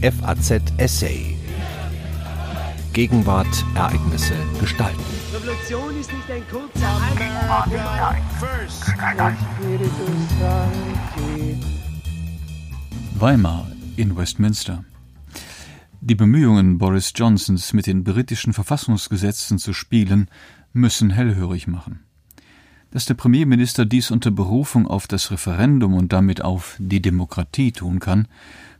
FAZ 0.00 0.62
Essay. 0.76 1.36
Gegenwart, 2.92 3.64
Ereignisse, 3.74 4.34
Gestalten. 4.60 5.02
Revolution 5.34 5.98
ist 5.98 6.12
nicht 6.12 6.30
ein 6.30 6.42
kurzer 6.48 7.00
Weimar 13.16 13.66
in 13.96 14.16
Westminster. 14.16 14.84
Die 16.00 16.14
Bemühungen 16.14 16.78
Boris 16.78 17.12
Johnsons, 17.16 17.72
mit 17.72 17.88
den 17.88 18.04
britischen 18.04 18.52
Verfassungsgesetzen 18.52 19.58
zu 19.58 19.72
spielen, 19.72 20.30
müssen 20.72 21.10
hellhörig 21.10 21.66
machen. 21.66 22.07
Dass 22.90 23.04
der 23.04 23.14
Premierminister 23.14 23.84
dies 23.84 24.10
unter 24.10 24.30
Berufung 24.30 24.86
auf 24.86 25.06
das 25.06 25.30
Referendum 25.30 25.94
und 25.94 26.12
damit 26.12 26.42
auf 26.42 26.76
die 26.78 27.02
Demokratie 27.02 27.72
tun 27.72 28.00
kann, 28.00 28.28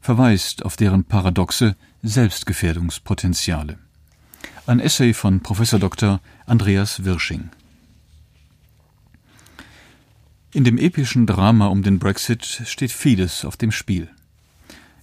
verweist 0.01 0.65
auf 0.65 0.77
deren 0.77 1.05
paradoxe 1.05 1.77
Selbstgefährdungspotenziale. 2.03 3.79
Ein 4.67 4.81
Essay 4.81 5.13
von 5.13 5.41
Prof. 5.41 5.61
Dr. 5.71 6.21
Andreas 6.47 7.05
Wirsching. 7.05 7.51
In 10.53 10.65
dem 10.65 10.79
epischen 10.79 11.27
Drama 11.27 11.67
um 11.67 11.83
den 11.83 11.99
Brexit 11.99 12.45
steht 12.45 12.93
vieles 12.93 13.45
auf 13.45 13.59
dem 13.59 13.71
Spiel. 13.71 14.09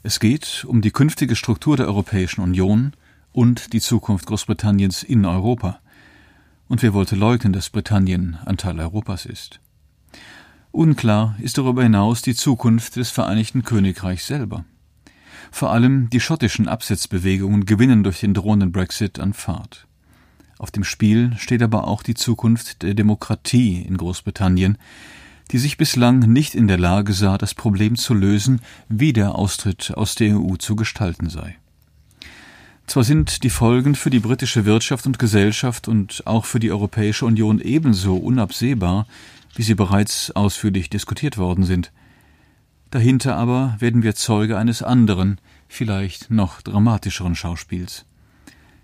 Es 0.02 0.20
geht 0.20 0.66
um 0.68 0.82
die 0.82 0.92
künftige 0.92 1.36
Struktur 1.36 1.78
der 1.78 1.88
Europäischen 1.88 2.42
Union 2.42 2.94
und 3.32 3.74
die 3.74 3.82
Zukunft 3.82 4.26
Großbritanniens 4.26 5.04
in 5.04 5.26
Europa. 5.26 5.80
Und 6.68 6.82
wer 6.82 6.94
wollte 6.94 7.16
leugnen, 7.16 7.54
dass 7.54 7.70
Britannien 7.70 8.38
ein 8.46 8.58
Teil 8.58 8.80
Europas 8.80 9.26
ist? 9.26 9.60
Unklar 10.72 11.36
ist 11.40 11.58
darüber 11.58 11.84
hinaus 11.84 12.22
die 12.22 12.36
Zukunft 12.36 12.96
des 12.96 13.10
Vereinigten 13.10 13.64
Königreichs 13.64 14.28
selber. 14.28 14.66
Vor 15.52 15.72
allem 15.72 16.10
die 16.10 16.20
schottischen 16.20 16.68
Absetzbewegungen 16.68 17.66
gewinnen 17.66 18.04
durch 18.04 18.20
den 18.20 18.34
drohenden 18.34 18.72
Brexit 18.72 19.20
an 19.20 19.34
Fahrt. 19.34 19.88
Auf 20.58 20.72
dem 20.72 20.84
Spiel 20.84 21.34
steht 21.38 21.62
aber 21.62 21.88
auch 21.88 22.02
die 22.02 22.16
Zukunft 22.16 22.82
der 22.82 22.94
Demokratie 22.94 23.82
in 23.82 23.98
Großbritannien, 23.98 24.78
die 25.52 25.60
sich 25.60 25.78
bislang 25.78 26.20
nicht 26.20 26.56
in 26.56 26.68
der 26.68 26.80
Lage 26.80 27.14
sah, 27.14 27.38
das 27.38 27.54
Problem 27.54 27.96
zu 27.96 28.14
lösen, 28.14 28.62
wie 28.90 29.14
der 29.14 29.36
Austritt 29.36 29.94
aus 29.96 30.16
der 30.16 30.40
EU 30.40 30.56
zu 30.56 30.76
gestalten 30.76 31.30
sei. 31.30 31.58
Zwar 32.88 33.04
sind 33.04 33.44
die 33.44 33.50
Folgen 33.50 33.96
für 33.96 34.10
die 34.10 34.20
britische 34.20 34.66
Wirtschaft 34.66 35.06
und 35.08 35.20
Gesellschaft 35.20 35.88
und 35.88 36.24
auch 36.26 36.46
für 36.46 36.60
die 36.60 36.72
Europäische 36.72 37.26
Union 37.26 37.60
ebenso 37.60 38.16
unabsehbar, 38.16 39.08
wie 39.56 39.64
sie 39.64 39.76
bereits 39.76 40.32
ausführlich 40.32 40.90
diskutiert 40.90 41.38
worden 41.38 41.64
sind. 41.64 41.92
Dahinter 42.92 43.36
aber 43.36 43.76
werden 43.80 44.04
wir 44.04 44.16
Zeuge 44.16 44.58
eines 44.58 44.84
anderen, 44.84 45.42
vielleicht 45.68 46.30
noch 46.30 46.62
dramatischeren 46.62 47.36
Schauspiels. 47.36 48.06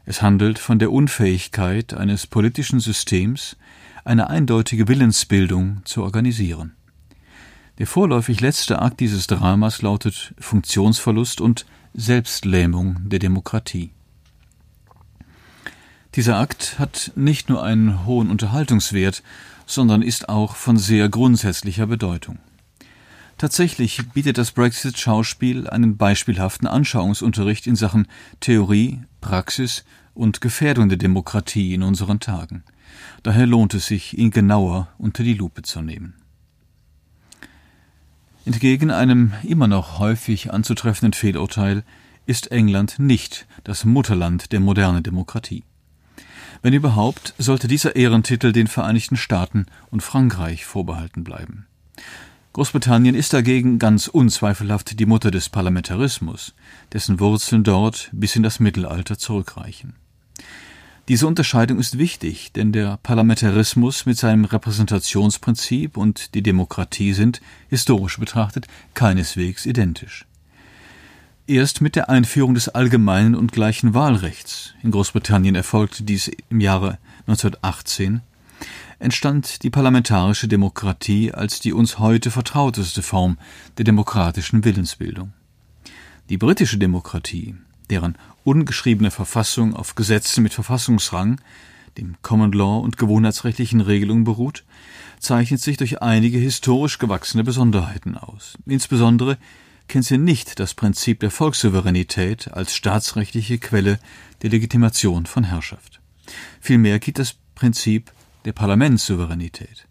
Es 0.05 0.21
handelt 0.21 0.57
von 0.57 0.79
der 0.79 0.91
Unfähigkeit 0.91 1.93
eines 1.93 2.25
politischen 2.25 2.79
Systems, 2.79 3.55
eine 4.03 4.29
eindeutige 4.29 4.87
Willensbildung 4.87 5.81
zu 5.85 6.03
organisieren. 6.03 6.73
Der 7.81 7.87
vorläufig 7.87 8.41
letzte 8.41 8.79
Akt 8.79 8.99
dieses 8.99 9.25
Dramas 9.25 9.81
lautet 9.81 10.35
Funktionsverlust 10.37 11.41
und 11.41 11.65
Selbstlähmung 11.95 13.09
der 13.09 13.17
Demokratie. 13.17 13.89
Dieser 16.13 16.37
Akt 16.37 16.77
hat 16.77 17.11
nicht 17.15 17.49
nur 17.49 17.63
einen 17.63 18.05
hohen 18.05 18.29
Unterhaltungswert, 18.29 19.23
sondern 19.65 20.03
ist 20.03 20.29
auch 20.29 20.55
von 20.57 20.77
sehr 20.77 21.09
grundsätzlicher 21.09 21.87
Bedeutung. 21.87 22.37
Tatsächlich 23.39 24.07
bietet 24.13 24.37
das 24.37 24.51
Brexit-Schauspiel 24.51 25.67
einen 25.67 25.97
beispielhaften 25.97 26.67
Anschauungsunterricht 26.67 27.65
in 27.65 27.75
Sachen 27.75 28.07
Theorie, 28.41 29.01
Praxis 29.21 29.85
und 30.13 30.39
Gefährdung 30.39 30.87
der 30.89 30.99
Demokratie 30.99 31.73
in 31.73 31.81
unseren 31.81 32.19
Tagen. 32.19 32.63
Daher 33.23 33.47
lohnt 33.47 33.73
es 33.73 33.87
sich, 33.87 34.15
ihn 34.15 34.29
genauer 34.29 34.89
unter 34.99 35.23
die 35.23 35.33
Lupe 35.33 35.63
zu 35.63 35.81
nehmen. 35.81 36.20
Entgegen 38.43 38.89
einem 38.89 39.33
immer 39.43 39.67
noch 39.67 39.99
häufig 39.99 40.51
anzutreffenden 40.51 41.13
Fehlurteil 41.13 41.83
ist 42.25 42.51
England 42.51 42.97
nicht 42.97 43.45
das 43.63 43.85
Mutterland 43.85 44.51
der 44.51 44.59
modernen 44.59 45.03
Demokratie. 45.03 45.63
Wenn 46.63 46.73
überhaupt, 46.73 47.33
sollte 47.37 47.67
dieser 47.67 47.95
Ehrentitel 47.95 48.51
den 48.51 48.67
Vereinigten 48.67 49.15
Staaten 49.15 49.67
und 49.89 50.01
Frankreich 50.01 50.65
vorbehalten 50.65 51.23
bleiben. 51.23 51.67
Großbritannien 52.53 53.15
ist 53.15 53.33
dagegen 53.33 53.79
ganz 53.79 54.07
unzweifelhaft 54.07 54.99
die 54.99 55.05
Mutter 55.05 55.31
des 55.31 55.49
Parlamentarismus, 55.49 56.53
dessen 56.93 57.19
Wurzeln 57.19 57.63
dort 57.63 58.09
bis 58.11 58.35
in 58.35 58.43
das 58.43 58.59
Mittelalter 58.59 59.17
zurückreichen. 59.17 59.95
Diese 61.11 61.27
Unterscheidung 61.27 61.77
ist 61.77 61.97
wichtig, 61.97 62.53
denn 62.53 62.71
der 62.71 62.97
Parlamentarismus 63.03 64.05
mit 64.05 64.17
seinem 64.17 64.45
Repräsentationsprinzip 64.45 65.97
und 65.97 66.35
die 66.35 66.41
Demokratie 66.41 67.11
sind, 67.11 67.41
historisch 67.67 68.17
betrachtet, 68.17 68.67
keineswegs 68.93 69.65
identisch. 69.65 70.25
Erst 71.47 71.81
mit 71.81 71.97
der 71.97 72.09
Einführung 72.09 72.53
des 72.53 72.69
allgemeinen 72.69 73.35
und 73.35 73.51
gleichen 73.51 73.93
Wahlrechts 73.93 74.73
in 74.83 74.91
Großbritannien 74.91 75.53
erfolgte 75.53 76.03
dies 76.03 76.31
im 76.47 76.61
Jahre 76.61 76.97
1918 77.27 78.21
entstand 78.99 79.63
die 79.63 79.69
parlamentarische 79.69 80.47
Demokratie 80.47 81.33
als 81.33 81.59
die 81.59 81.73
uns 81.73 81.99
heute 81.99 82.31
vertrauteste 82.31 83.01
Form 83.01 83.37
der 83.77 83.83
demokratischen 83.83 84.63
Willensbildung. 84.63 85.33
Die 86.29 86.37
britische 86.37 86.77
Demokratie, 86.77 87.55
deren 87.89 88.17
ungeschriebene 88.43 89.11
Verfassung 89.11 89.75
auf 89.75 89.95
Gesetzen 89.95 90.43
mit 90.43 90.53
Verfassungsrang, 90.53 91.41
dem 91.97 92.15
Common 92.21 92.51
Law 92.51 92.79
und 92.79 92.97
gewohnheitsrechtlichen 92.97 93.81
Regelungen 93.81 94.23
beruht, 94.23 94.63
zeichnet 95.19 95.61
sich 95.61 95.77
durch 95.77 96.01
einige 96.01 96.37
historisch 96.37 96.97
gewachsene 96.97 97.43
Besonderheiten 97.43 98.17
aus. 98.17 98.57
Insbesondere 98.65 99.37
kennt 99.87 100.05
sie 100.05 100.17
nicht 100.17 100.59
das 100.59 100.73
Prinzip 100.73 101.19
der 101.19 101.31
Volkssouveränität 101.31 102.51
als 102.53 102.75
staatsrechtliche 102.75 103.59
Quelle 103.59 103.99
der 104.41 104.49
Legitimation 104.49 105.25
von 105.25 105.43
Herrschaft. 105.43 105.99
Vielmehr 106.59 106.99
gilt 106.99 107.19
das 107.19 107.35
Prinzip 107.55 108.11
der 108.45 108.53
Parlamentssouveränität. 108.53 109.87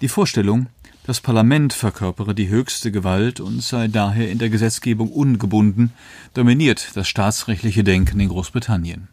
Die 0.00 0.08
Vorstellung, 0.08 0.68
das 1.08 1.22
Parlament 1.22 1.72
verkörpere 1.72 2.34
die 2.34 2.50
höchste 2.50 2.92
Gewalt 2.92 3.40
und 3.40 3.62
sei 3.62 3.88
daher 3.88 4.30
in 4.30 4.36
der 4.36 4.50
Gesetzgebung 4.50 5.10
ungebunden, 5.10 5.94
dominiert 6.34 6.90
das 6.96 7.08
staatsrechtliche 7.08 7.82
Denken 7.82 8.20
in 8.20 8.28
Großbritannien. 8.28 9.08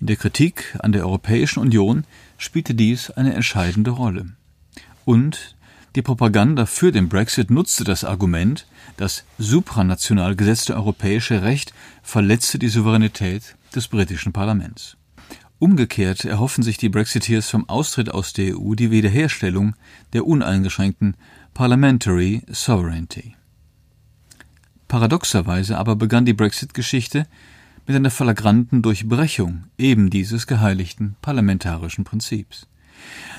In 0.00 0.06
der 0.06 0.16
Kritik 0.16 0.74
an 0.78 0.92
der 0.92 1.04
Europäischen 1.04 1.60
Union 1.60 2.04
spielte 2.38 2.74
dies 2.74 3.10
eine 3.10 3.34
entscheidende 3.34 3.90
Rolle. 3.90 4.28
Und 5.04 5.54
die 5.96 6.00
Propaganda 6.00 6.64
für 6.64 6.92
den 6.92 7.10
Brexit 7.10 7.50
nutzte 7.50 7.84
das 7.84 8.02
Argument, 8.02 8.66
das 8.96 9.24
supranational 9.36 10.34
gesetzte 10.34 10.76
europäische 10.76 11.42
Recht 11.42 11.74
verletze 12.02 12.58
die 12.58 12.68
Souveränität 12.68 13.54
des 13.74 13.88
britischen 13.88 14.32
Parlaments. 14.32 14.96
Umgekehrt 15.58 16.26
erhoffen 16.26 16.62
sich 16.62 16.76
die 16.76 16.90
Brexiteers 16.90 17.48
vom 17.48 17.66
Austritt 17.68 18.10
aus 18.10 18.34
der 18.34 18.58
EU 18.58 18.74
die 18.74 18.90
Wiederherstellung 18.90 19.74
der 20.12 20.26
uneingeschränkten 20.26 21.16
Parliamentary 21.54 22.42
Sovereignty. 22.48 23.34
Paradoxerweise 24.86 25.78
aber 25.78 25.96
begann 25.96 26.26
die 26.26 26.34
Brexit-Geschichte 26.34 27.26
mit 27.86 27.96
einer 27.96 28.10
flagranten 28.10 28.82
Durchbrechung 28.82 29.64
eben 29.78 30.10
dieses 30.10 30.46
geheiligten 30.46 31.16
parlamentarischen 31.22 32.04
Prinzips. 32.04 32.66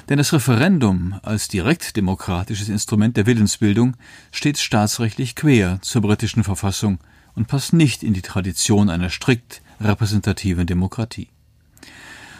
Denn 0.09 0.17
das 0.17 0.33
Referendum 0.33 1.19
als 1.21 1.49
direktdemokratisches 1.49 2.69
Instrument 2.69 3.15
der 3.15 3.27
Willensbildung 3.27 3.95
steht 4.31 4.57
staatsrechtlich 4.57 5.35
quer 5.35 5.79
zur 5.83 6.01
britischen 6.01 6.43
Verfassung 6.43 6.97
und 7.35 7.47
passt 7.47 7.73
nicht 7.73 8.01
in 8.01 8.13
die 8.13 8.21
Tradition 8.23 8.89
einer 8.89 9.11
strikt 9.11 9.61
repräsentativen 9.79 10.65
Demokratie. 10.65 11.29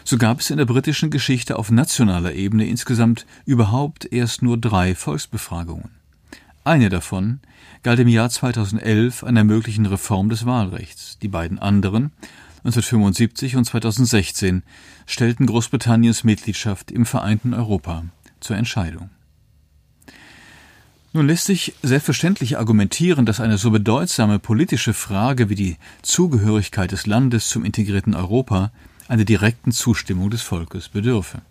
So 0.08 0.16
gab 0.16 0.40
es 0.40 0.48
in 0.48 0.56
der 0.56 0.64
britischen 0.64 1.10
Geschichte 1.10 1.58
auf 1.58 1.70
nationaler 1.70 2.32
Ebene 2.32 2.66
insgesamt 2.66 3.26
überhaupt 3.44 4.10
erst 4.10 4.40
nur 4.40 4.56
drei 4.56 4.94
Volksbefragungen. 4.94 5.90
Eine 6.64 6.88
davon 6.88 7.40
galt 7.82 8.00
im 8.00 8.08
Jahr 8.08 8.30
2011 8.30 9.22
einer 9.22 9.44
möglichen 9.44 9.84
Reform 9.84 10.30
des 10.30 10.46
Wahlrechts. 10.46 11.18
Die 11.18 11.28
beiden 11.28 11.58
anderen, 11.58 12.12
1975 12.64 13.56
und 13.56 13.66
2016, 13.66 14.62
stellten 15.04 15.44
Großbritanniens 15.44 16.24
Mitgliedschaft 16.24 16.90
im 16.90 17.04
vereinten 17.04 17.52
Europa 17.52 18.06
zur 18.40 18.56
Entscheidung. 18.56 19.10
Nun 21.12 21.26
lässt 21.26 21.44
sich 21.44 21.74
selbstverständlich 21.82 22.56
argumentieren, 22.56 23.26
dass 23.26 23.40
eine 23.40 23.58
so 23.58 23.70
bedeutsame 23.70 24.38
politische 24.38 24.94
Frage 24.94 25.50
wie 25.50 25.54
die 25.54 25.76
Zugehörigkeit 26.00 26.92
des 26.92 27.04
Landes 27.04 27.50
zum 27.50 27.62
integrierten 27.62 28.14
Europa 28.14 28.72
einer 29.08 29.24
direkten 29.24 29.72
Zustimmung 29.72 30.30
des 30.30 30.42
Volkes 30.42 30.88
bedürfe. 30.88 31.42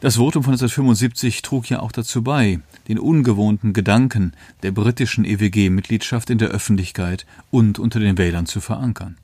Das 0.00 0.16
Votum 0.16 0.44
von 0.44 0.52
1975 0.52 1.42
trug 1.42 1.68
ja 1.70 1.80
auch 1.80 1.90
dazu 1.90 2.22
bei, 2.22 2.60
den 2.86 3.00
ungewohnten 3.00 3.72
Gedanken 3.72 4.32
der 4.62 4.70
britischen 4.70 5.24
EWG-Mitgliedschaft 5.24 6.30
in 6.30 6.38
der 6.38 6.50
Öffentlichkeit 6.50 7.26
und 7.50 7.80
unter 7.80 7.98
den 7.98 8.16
Wählern 8.16 8.46
zu 8.46 8.60
verankern. 8.60 9.16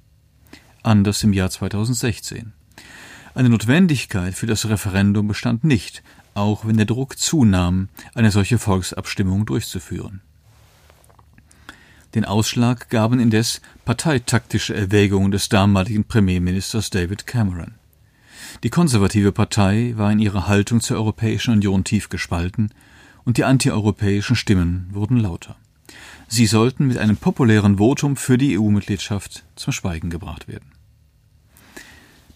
Anders 0.82 1.22
im 1.22 1.32
Jahr 1.32 1.50
2016. 1.50 2.52
Eine 3.34 3.50
Notwendigkeit 3.50 4.34
für 4.34 4.46
das 4.46 4.69
Referendum 4.69 5.28
bestand 5.28 5.62
nicht, 5.62 6.02
auch 6.34 6.66
wenn 6.66 6.76
der 6.76 6.87
Druck 6.87 7.19
zunahm, 7.19 7.88
eine 8.14 8.32
solche 8.32 8.58
Volksabstimmung 8.58 9.46
durchzuführen. 9.46 10.22
Den 12.14 12.25
Ausschlag 12.25 12.90
gaben 12.90 13.19
indes 13.19 13.61
parteitaktische 13.84 14.75
Erwägungen 14.75 15.32
des 15.32 15.49
damaligen 15.49 16.05
Premierministers 16.05 16.90
David 16.90 17.26
Cameron. 17.26 17.75
Die 18.62 18.70
konservative 18.70 19.32
Partei 19.32 19.94
war 19.96 20.12
in 20.12 20.20
ihrer 20.20 20.46
Haltung 20.46 20.81
zur 20.81 20.96
Europäischen 20.96 21.55
Union 21.55 21.82
tief 21.82 22.08
gespalten 22.08 22.70
und 23.25 23.37
die 23.37 23.44
antieuropäischen 23.44 24.37
Stimmen 24.37 24.88
wurden 24.93 25.19
lauter. 25.19 25.56
Sie 26.28 26.46
sollten 26.46 26.87
mit 26.87 26.99
einem 26.99 27.16
populären 27.16 27.78
Votum 27.78 28.16
für 28.16 28.38
die 28.38 28.58
EU-Mitgliedschaft 28.58 29.44
zum 29.56 29.72
Schweigen 29.72 30.08
gebracht 30.08 30.46
werden. 30.46 30.70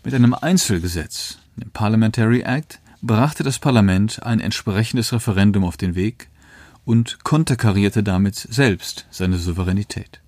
Mit 0.02 0.12
einem 0.12 0.34
Einzelgesetz, 0.34 1.38
dem 1.56 1.70
Parliamentary 1.70 2.40
Act, 2.40 2.80
brachte 3.00 3.44
das 3.44 3.60
Parlament 3.60 4.22
ein 4.24 4.40
entsprechendes 4.40 5.12
Referendum 5.12 5.64
auf 5.64 5.76
den 5.76 5.94
Weg 5.94 6.28
und 6.88 7.22
konterkarierte 7.22 8.02
damit 8.02 8.34
selbst 8.34 9.06
seine 9.10 9.36
Souveränität. 9.36 10.22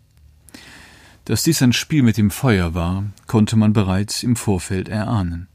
Dass 1.25 1.43
dies 1.43 1.63
ein 1.63 1.73
Spiel 1.73 2.03
mit 2.03 2.19
dem 2.19 2.31
Feuer 2.31 2.75
war, 2.75 3.05
konnte 3.27 3.57
man 3.57 3.73
bereits 3.73 4.23
im 4.23 4.37
Vorfeld 4.37 4.91
erahnen. 4.91 5.49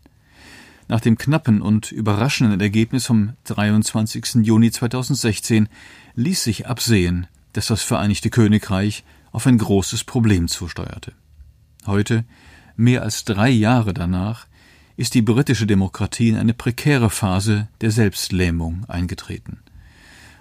Nach 0.87 0.99
dem 0.99 1.15
knappen 1.15 1.61
und 1.61 1.91
überraschenden 1.91 2.59
Ergebnis 2.59 3.05
vom 3.05 3.33
23. 3.43 4.37
Juni 4.47 4.71
2016 4.71 5.69
ließ 6.15 6.43
sich 6.43 6.65
absehen, 6.65 7.27
dass 7.53 7.67
das 7.67 7.83
Vereinigte 7.83 8.31
Königreich 8.31 9.03
auf 9.31 9.45
ein 9.45 9.59
großes 9.59 10.05
Problem 10.05 10.47
zusteuerte. 10.47 11.11
Heute, 11.85 12.25
mehr 12.77 13.03
als 13.03 13.25
drei 13.25 13.51
Jahre 13.51 13.93
danach, 13.93 14.47
ist 14.97 15.13
die 15.13 15.21
britische 15.21 15.67
Demokratie 15.67 16.29
in 16.29 16.37
eine 16.37 16.55
prekäre 16.55 17.11
Phase 17.11 17.67
der 17.81 17.91
Selbstlähmung 17.91 18.85
eingetreten. 18.87 19.59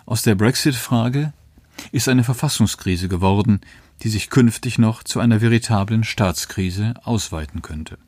Aus 0.07 0.23
der 0.23 0.35
Brexit-Frage 0.35 1.33
ist 1.91 2.09
eine 2.09 2.25
Verfassungskrise 2.25 3.09
geworden, 3.09 3.61
die 4.03 4.09
sich 4.09 4.29
künftig 4.29 4.79
noch 4.79 5.03
zu 5.03 5.21
einer 5.21 5.41
veritablen 5.41 6.05
Staatskrise 6.05 6.95
ausweiten 7.05 7.63
könnte. 7.63 7.99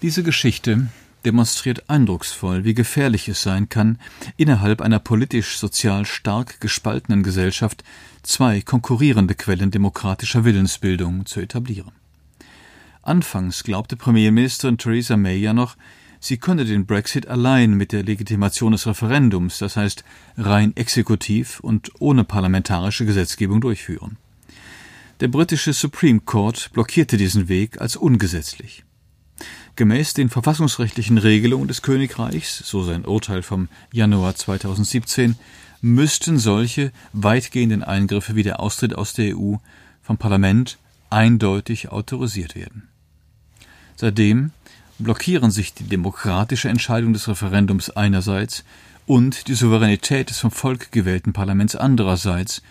Diese 0.00 0.22
Geschichte 0.22 0.88
demonstriert 1.26 1.90
eindrucksvoll, 1.90 2.64
wie 2.64 2.72
gefährlich 2.72 3.28
es 3.28 3.42
sein 3.42 3.68
kann, 3.68 3.98
innerhalb 4.38 4.80
einer 4.80 4.98
politisch-sozial 4.98 6.06
stark 6.06 6.60
gespaltenen 6.60 7.22
Gesellschaft 7.22 7.84
zwei 8.22 8.62
konkurrierende 8.62 9.34
Quellen 9.34 9.70
demokratischer 9.70 10.44
Willensbildung 10.44 11.26
zu 11.26 11.40
etablieren. 11.40 11.92
Anfangs 13.02 13.64
glaubte 13.64 13.96
Premierministerin 13.96 14.78
Theresa 14.78 15.18
May 15.18 15.36
ja 15.36 15.52
noch, 15.52 15.76
sie 16.20 16.36
könne 16.36 16.64
den 16.64 16.86
Brexit 16.86 17.26
allein 17.26 17.74
mit 17.74 17.92
der 17.92 18.04
Legitimation 18.04 18.72
des 18.72 18.86
Referendums, 18.86 19.58
das 19.58 19.76
heißt 19.76 20.04
rein 20.36 20.76
exekutiv 20.76 21.60
und 21.60 21.90
ohne 21.98 22.24
parlamentarische 22.24 23.06
Gesetzgebung 23.06 23.60
durchführen. 23.60 24.18
Der 25.20 25.28
britische 25.28 25.72
Supreme 25.72 26.20
Court 26.20 26.70
blockierte 26.72 27.16
diesen 27.16 27.48
Weg 27.48 27.80
als 27.80 27.96
ungesetzlich. 27.96 28.84
Gemäß 29.76 30.14
den 30.14 30.28
verfassungsrechtlichen 30.28 31.18
Regelungen 31.18 31.68
des 31.68 31.82
Königreichs, 31.82 32.58
so 32.58 32.82
sein 32.82 33.04
Urteil 33.04 33.42
vom 33.42 33.68
Januar 33.92 34.34
2017, 34.34 35.36
müssten 35.80 36.38
solche 36.38 36.92
weitgehenden 37.12 37.82
Eingriffe 37.82 38.34
wie 38.34 38.42
der 38.42 38.60
Austritt 38.60 38.94
aus 38.94 39.14
der 39.14 39.36
EU 39.36 39.56
vom 40.02 40.18
Parlament 40.18 40.78
eindeutig 41.08 41.88
autorisiert 41.88 42.54
werden. 42.54 42.88
Seitdem 43.96 44.52
blockieren 45.02 45.50
sich 45.50 45.74
die 45.74 45.84
demokratische 45.84 46.68
Entscheidung 46.68 47.12
des 47.12 47.28
Referendums 47.28 47.90
einerseits 47.90 48.64
und 49.06 49.48
die 49.48 49.54
Souveränität 49.54 50.30
des 50.30 50.38
vom 50.38 50.50
Volk 50.50 50.92
gewählten 50.92 51.32
Parlaments 51.32 51.74
andererseits, 51.74 52.62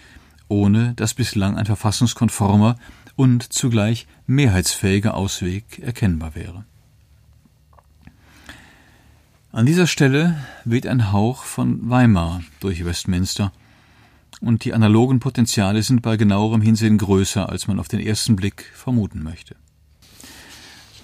ohne 0.48 0.94
dass 0.96 1.14
bislang 1.14 1.58
ein 1.58 1.66
verfassungskonformer 1.66 2.78
und 3.16 3.52
zugleich 3.52 4.08
mehrheitsfähiger 4.28 5.16
Ausweg 5.16 5.80
erkennbar 5.80 6.36
wäre. 6.36 6.64
An 9.52 9.66
dieser 9.66 9.88
Stelle 9.88 10.38
weht 10.64 10.86
ein 10.86 11.12
Hauch 11.12 11.44
von 11.44 11.90
Weimar 11.90 12.42
durch 12.60 12.86
Westminster, 12.86 13.52
und 14.42 14.64
die 14.64 14.74
analogen 14.74 15.20
Potenziale 15.20 15.84
sind 15.84 16.02
bei 16.02 16.16
genauerem 16.16 16.62
Hinsehen 16.62 16.98
größer, 16.98 17.50
als 17.50 17.68
man 17.68 17.80
auf 17.80 17.90
den 17.90 18.00
ersten 18.00 18.38
Blick 18.38 18.72
vermuten 18.74 19.22
möchte. 19.22 19.56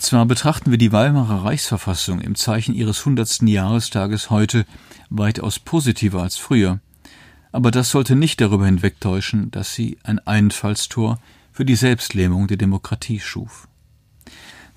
Zwar 0.06 0.28
betrachten 0.28 0.69
wir 0.69 0.78
die 0.78 0.92
Weimarer 0.92 1.46
Reichsverfassung 1.46 2.22
im 2.22 2.36
Zeichen 2.36 2.75
ihres 2.75 3.04
hundertsten 3.07 3.48
Jahrestages 3.48 4.30
heute 4.30 4.68
weitaus 5.10 5.57
positiver 5.57 6.22
als 6.22 6.38
früher, 6.38 6.80
aber 7.52 7.72
das 7.72 7.90
sollte 7.90 8.16
nicht 8.16 8.40
darüber 8.40 8.68
hinwegtäuschen, 8.68 9.50
dass 9.50 9.74
sie 9.74 9.98
ein 10.04 10.19
Einfallstor 10.19 11.18
für 11.52 11.66
die 11.66 11.74
Selbstlähmung 11.74 12.46
der 12.46 12.57
Demokratie 12.57 13.19
schuf. 13.19 13.68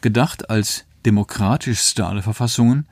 Gedacht 0.01 0.49
als 0.49 0.87
demokratischste 1.05 2.07
aller 2.07 2.23
Verfassungen 2.23 2.87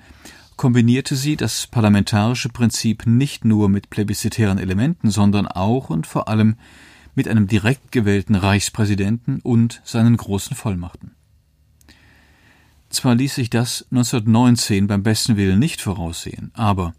kombinierte 0.56 1.17
sie 1.17 1.37
das 1.37 1.67
parlamentarische 1.67 2.50
Prinzip 2.50 3.06
nicht 3.06 3.47
nur 3.47 3.71
mit 3.71 3.88
plebiszitären 3.88 4.59
Elementen, 4.59 5.11
sondern 5.11 5.47
auch 5.49 5.88
und 5.88 6.06
vor 6.06 6.29
allem 6.29 6.56
mit 7.15 7.29
einem 7.29 7.47
direkt 7.47 7.93
gewählten 7.93 8.35
Reichspräsidenten 8.35 9.41
und 9.41 9.81
seinen 9.85 10.19
großen 10.19 10.55
Vollmachten. 10.55 11.15
Zwar 12.96 13.14
ließ 13.14 13.34
sich 13.34 13.50
das 13.50 13.84
1919 13.90 14.87
beim 14.87 15.02
besten 15.02 15.37
Willen 15.37 15.58
nicht 15.58 15.82
voraussehen, 15.82 16.50
aber 16.54 16.94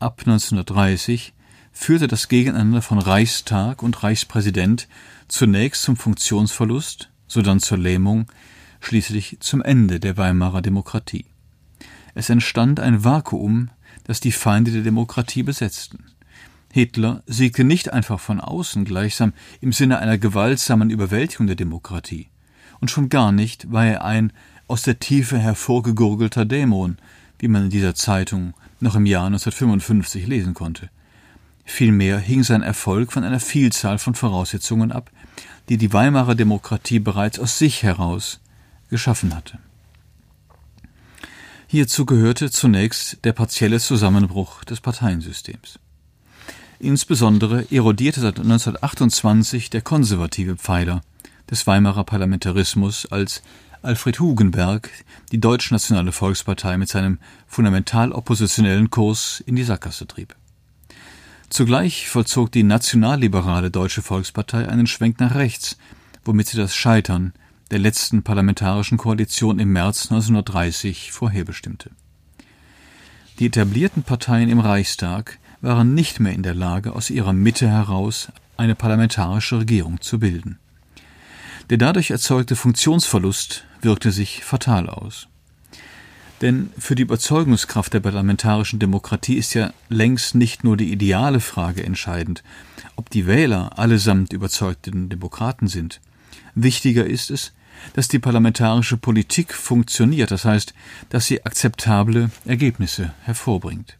ab 0.00 0.22
1930 0.26 1.34
führte 1.70 2.08
das 2.08 2.26
Gegeneinander 2.26 2.82
von 2.82 2.98
Reichstag 2.98 3.84
und 3.84 4.02
Reichspräsident 4.02 4.88
zunächst 5.28 5.84
zum 5.84 5.96
Funktionsverlust, 5.96 7.10
sodann 7.28 7.60
zur 7.60 7.78
Lähmung, 7.78 8.26
schließlich 8.80 9.36
zum 9.38 9.62
Ende 9.62 10.00
der 10.00 10.16
Weimarer 10.16 10.62
Demokratie. 10.62 11.26
Es 12.16 12.28
entstand 12.28 12.80
ein 12.80 13.04
Vakuum, 13.04 13.70
das 14.02 14.18
die 14.18 14.32
Feinde 14.32 14.72
der 14.72 14.82
Demokratie 14.82 15.44
besetzten. 15.44 16.06
Hitler 16.72 17.22
siegte 17.26 17.62
nicht 17.62 17.92
einfach 17.92 18.18
von 18.18 18.40
außen 18.40 18.84
gleichsam 18.84 19.32
im 19.60 19.72
Sinne 19.72 20.00
einer 20.00 20.18
gewaltsamen 20.18 20.90
Überwältigung 20.90 21.46
der 21.46 21.54
Demokratie. 21.54 22.30
Und 22.80 22.90
schon 22.90 23.08
gar 23.08 23.30
nicht 23.30 23.70
war 23.70 23.86
er 23.86 24.04
ein 24.04 24.32
aus 24.68 24.82
der 24.82 24.98
Tiefe 24.98 25.38
hervorgegurgelter 25.38 26.44
Dämon, 26.44 26.98
wie 27.38 27.48
man 27.48 27.64
in 27.64 27.70
dieser 27.70 27.94
Zeitung 27.94 28.54
noch 28.80 28.94
im 28.94 29.06
Jahr 29.06 29.26
1955 29.26 30.26
lesen 30.26 30.54
konnte. 30.54 30.90
Vielmehr 31.64 32.18
hing 32.18 32.44
sein 32.44 32.62
Erfolg 32.62 33.12
von 33.12 33.24
einer 33.24 33.40
Vielzahl 33.40 33.98
von 33.98 34.14
Voraussetzungen 34.14 34.92
ab, 34.92 35.10
die 35.68 35.76
die 35.76 35.92
Weimarer 35.92 36.34
Demokratie 36.34 37.00
bereits 37.00 37.38
aus 37.38 37.58
sich 37.58 37.82
heraus 37.82 38.40
geschaffen 38.88 39.34
hatte. 39.34 39.58
Hierzu 41.66 42.06
gehörte 42.06 42.50
zunächst 42.50 43.24
der 43.24 43.32
partielle 43.32 43.80
Zusammenbruch 43.80 44.62
des 44.62 44.80
Parteiensystems. 44.80 45.80
Insbesondere 46.78 47.66
erodierte 47.72 48.20
seit 48.20 48.38
1928 48.38 49.70
der 49.70 49.82
konservative 49.82 50.56
Pfeiler 50.56 51.00
des 51.50 51.66
Weimarer 51.66 52.04
Parlamentarismus, 52.04 53.06
als 53.06 53.42
Alfred 53.86 54.18
Hugenberg 54.18 54.90
die 55.30 55.38
Deutschnationale 55.38 56.10
Volkspartei 56.10 56.76
mit 56.76 56.88
seinem 56.88 57.20
fundamental 57.46 58.10
oppositionellen 58.10 58.90
Kurs 58.90 59.42
in 59.46 59.54
die 59.54 59.62
Sackgasse 59.62 60.08
trieb. 60.08 60.34
Zugleich 61.50 62.08
vollzog 62.08 62.50
die 62.50 62.64
nationalliberale 62.64 63.70
Deutsche 63.70 64.02
Volkspartei 64.02 64.68
einen 64.68 64.88
Schwenk 64.88 65.20
nach 65.20 65.36
rechts, 65.36 65.78
womit 66.24 66.48
sie 66.48 66.56
das 66.56 66.74
Scheitern 66.74 67.32
der 67.70 67.78
letzten 67.78 68.24
parlamentarischen 68.24 68.98
Koalition 68.98 69.60
im 69.60 69.72
März 69.72 70.10
1930 70.10 71.12
vorherbestimmte. 71.12 71.90
Die 73.38 73.46
etablierten 73.46 74.02
Parteien 74.02 74.48
im 74.48 74.58
Reichstag 74.58 75.38
waren 75.60 75.94
nicht 75.94 76.18
mehr 76.18 76.32
in 76.32 76.42
der 76.42 76.54
Lage, 76.54 76.92
aus 76.92 77.10
ihrer 77.10 77.32
Mitte 77.32 77.68
heraus 77.68 78.32
eine 78.56 78.74
parlamentarische 78.74 79.60
Regierung 79.60 80.00
zu 80.00 80.18
bilden. 80.18 80.58
Der 81.68 81.78
dadurch 81.78 82.10
erzeugte 82.10 82.54
Funktionsverlust 82.54 83.64
wirkte 83.80 84.12
sich 84.12 84.44
fatal 84.44 84.88
aus. 84.88 85.26
Denn 86.40 86.70
für 86.78 86.94
die 86.94 87.02
Überzeugungskraft 87.02 87.94
der 87.94 88.00
parlamentarischen 88.00 88.78
Demokratie 88.78 89.36
ist 89.36 89.54
ja 89.54 89.72
längst 89.88 90.34
nicht 90.34 90.64
nur 90.64 90.76
die 90.76 90.92
ideale 90.92 91.40
Frage 91.40 91.82
entscheidend, 91.82 92.44
ob 92.94 93.10
die 93.10 93.26
Wähler 93.26 93.78
allesamt 93.78 94.32
überzeugten 94.32 95.08
Demokraten 95.08 95.66
sind. 95.66 96.00
Wichtiger 96.54 97.06
ist 97.06 97.30
es, 97.30 97.52
dass 97.94 98.08
die 98.08 98.18
parlamentarische 98.18 98.96
Politik 98.96 99.54
funktioniert, 99.54 100.30
das 100.30 100.44
heißt, 100.44 100.74
dass 101.08 101.26
sie 101.26 101.44
akzeptable 101.44 102.30
Ergebnisse 102.44 103.12
hervorbringt. 103.22 103.96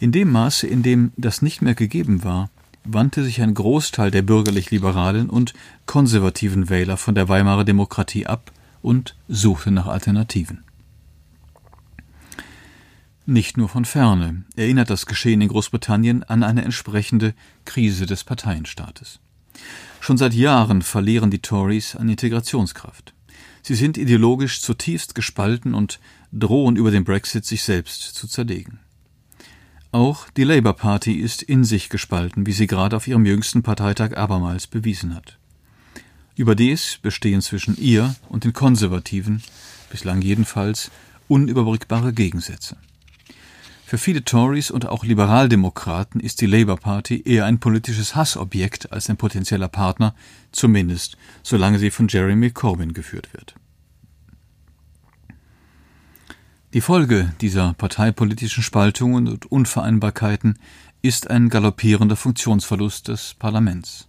In 0.00 0.12
dem 0.12 0.30
Maße, 0.30 0.66
in 0.66 0.82
dem 0.82 1.12
das 1.16 1.40
nicht 1.40 1.62
mehr 1.62 1.74
gegeben 1.74 2.24
war, 2.24 2.50
wandte 2.92 3.22
sich 3.22 3.42
ein 3.42 3.54
Großteil 3.54 4.10
der 4.10 4.22
bürgerlich-liberalen 4.22 5.28
und 5.28 5.54
konservativen 5.86 6.68
Wähler 6.68 6.96
von 6.96 7.14
der 7.14 7.28
Weimarer 7.28 7.64
Demokratie 7.64 8.26
ab 8.26 8.52
und 8.82 9.16
suchte 9.28 9.70
nach 9.70 9.86
Alternativen. 9.86 10.64
Nicht 13.26 13.58
nur 13.58 13.68
von 13.68 13.84
ferne 13.84 14.44
erinnert 14.56 14.88
das 14.88 15.04
Geschehen 15.04 15.42
in 15.42 15.48
Großbritannien 15.48 16.22
an 16.22 16.42
eine 16.42 16.64
entsprechende 16.64 17.34
Krise 17.66 18.06
des 18.06 18.24
Parteienstaates. 18.24 19.20
Schon 20.00 20.16
seit 20.16 20.32
Jahren 20.32 20.80
verlieren 20.80 21.30
die 21.30 21.40
Tories 21.40 21.94
an 21.94 22.08
Integrationskraft. 22.08 23.12
Sie 23.62 23.74
sind 23.74 23.98
ideologisch 23.98 24.62
zutiefst 24.62 25.14
gespalten 25.14 25.74
und 25.74 26.00
drohen 26.32 26.76
über 26.76 26.90
den 26.90 27.04
Brexit 27.04 27.44
sich 27.44 27.62
selbst 27.62 28.00
zu 28.14 28.26
zerlegen. 28.26 28.78
Auch 29.90 30.28
die 30.30 30.44
Labour 30.44 30.74
Party 30.74 31.14
ist 31.14 31.42
in 31.42 31.64
sich 31.64 31.88
gespalten, 31.88 32.46
wie 32.46 32.52
sie 32.52 32.66
gerade 32.66 32.94
auf 32.94 33.08
ihrem 33.08 33.24
jüngsten 33.24 33.62
Parteitag 33.62 34.16
abermals 34.18 34.66
bewiesen 34.66 35.14
hat. 35.14 35.38
Überdies 36.36 36.98
bestehen 37.00 37.40
zwischen 37.40 37.74
ihr 37.78 38.14
und 38.28 38.44
den 38.44 38.52
Konservativen, 38.52 39.42
bislang 39.90 40.20
jedenfalls, 40.20 40.90
unüberbrückbare 41.26 42.12
Gegensätze. 42.12 42.76
Für 43.86 43.96
viele 43.96 44.22
Tories 44.22 44.70
und 44.70 44.86
auch 44.86 45.04
Liberaldemokraten 45.04 46.20
ist 46.20 46.42
die 46.42 46.46
Labour 46.46 46.76
Party 46.76 47.22
eher 47.24 47.46
ein 47.46 47.58
politisches 47.58 48.14
Hassobjekt 48.14 48.92
als 48.92 49.08
ein 49.08 49.16
potenzieller 49.16 49.68
Partner, 49.68 50.14
zumindest 50.52 51.16
solange 51.42 51.78
sie 51.78 51.90
von 51.90 52.08
Jeremy 52.08 52.50
Corbyn 52.50 52.92
geführt 52.92 53.32
wird. 53.32 53.54
Die 56.74 56.82
Folge 56.82 57.32
dieser 57.40 57.72
parteipolitischen 57.72 58.62
Spaltungen 58.62 59.26
und 59.26 59.50
Unvereinbarkeiten 59.50 60.58
ist 61.00 61.30
ein 61.30 61.48
galoppierender 61.48 62.14
Funktionsverlust 62.14 63.08
des 63.08 63.34
Parlaments. 63.38 64.06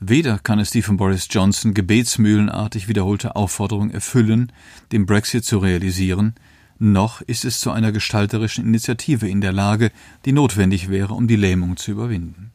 Weder 0.00 0.40
kann 0.40 0.58
es 0.58 0.70
die 0.70 0.82
von 0.82 0.96
Boris 0.96 1.28
Johnson 1.30 1.72
gebetsmühlenartig 1.72 2.88
wiederholte 2.88 3.36
Aufforderung 3.36 3.92
erfüllen, 3.92 4.50
den 4.90 5.06
Brexit 5.06 5.44
zu 5.44 5.58
realisieren, 5.58 6.34
noch 6.80 7.20
ist 7.20 7.44
es 7.44 7.60
zu 7.60 7.70
einer 7.70 7.92
gestalterischen 7.92 8.64
Initiative 8.64 9.28
in 9.28 9.40
der 9.40 9.52
Lage, 9.52 9.92
die 10.24 10.32
notwendig 10.32 10.88
wäre, 10.88 11.14
um 11.14 11.28
die 11.28 11.36
Lähmung 11.36 11.76
zu 11.76 11.92
überwinden. 11.92 12.50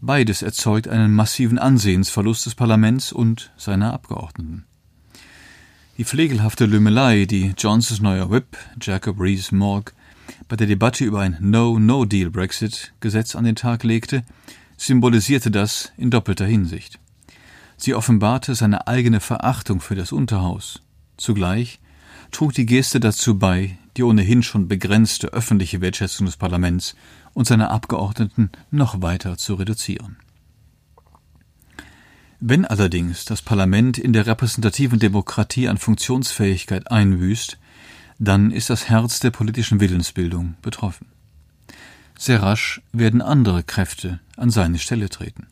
Beides 0.00 0.42
erzeugt 0.42 0.86
einen 0.86 1.12
massiven 1.12 1.58
Ansehensverlust 1.58 2.46
des 2.46 2.54
Parlaments 2.54 3.10
und 3.10 3.50
seiner 3.56 3.92
Abgeordneten. 3.92 4.64
Die 5.98 6.06
pflegelhafte 6.06 6.64
Lümmelei, 6.64 7.26
die 7.26 7.52
Johnsons 7.58 8.00
neuer 8.00 8.30
Whip, 8.30 8.56
Jacob 8.80 9.20
Rees-Mogg, 9.20 9.92
bei 10.48 10.56
der 10.56 10.66
Debatte 10.66 11.04
über 11.04 11.20
ein 11.20 11.36
No-No-Deal-Brexit-Gesetz 11.38 13.36
an 13.36 13.44
den 13.44 13.56
Tag 13.56 13.84
legte, 13.84 14.24
symbolisierte 14.78 15.50
das 15.50 15.92
in 15.98 16.10
doppelter 16.10 16.46
Hinsicht. 16.46 16.98
Sie 17.76 17.94
offenbarte 17.94 18.54
seine 18.54 18.86
eigene 18.86 19.20
Verachtung 19.20 19.82
für 19.82 19.94
das 19.94 20.12
Unterhaus. 20.12 20.80
Zugleich 21.18 21.78
trug 22.30 22.54
die 22.54 22.64
Geste 22.64 22.98
dazu 22.98 23.38
bei, 23.38 23.76
die 23.98 24.02
ohnehin 24.02 24.42
schon 24.42 24.68
begrenzte 24.68 25.34
öffentliche 25.34 25.82
Wertschätzung 25.82 26.24
des 26.24 26.38
Parlaments 26.38 26.96
und 27.34 27.46
seiner 27.46 27.70
Abgeordneten 27.70 28.50
noch 28.70 29.02
weiter 29.02 29.36
zu 29.36 29.56
reduzieren. 29.56 30.16
Wenn 32.44 32.64
allerdings 32.64 33.24
das 33.24 33.40
Parlament 33.40 33.98
in 33.98 34.12
der 34.12 34.26
repräsentativen 34.26 34.98
Demokratie 34.98 35.68
an 35.68 35.78
Funktionsfähigkeit 35.78 36.90
einbüßt, 36.90 37.56
dann 38.18 38.50
ist 38.50 38.68
das 38.68 38.88
Herz 38.88 39.20
der 39.20 39.30
politischen 39.30 39.78
Willensbildung 39.78 40.56
betroffen. 40.60 41.06
Sehr 42.18 42.42
rasch 42.42 42.82
werden 42.92 43.22
andere 43.22 43.62
Kräfte 43.62 44.18
an 44.36 44.50
seine 44.50 44.80
Stelle 44.80 45.08
treten. 45.08 45.46